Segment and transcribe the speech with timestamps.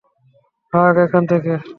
[0.73, 1.51] ভাগ, এখান থেকে!